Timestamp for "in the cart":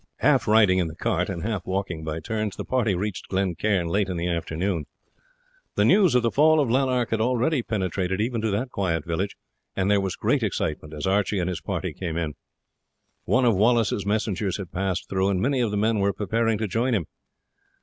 0.79-1.29